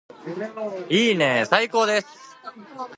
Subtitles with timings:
[0.89, 2.07] いいねーー最高です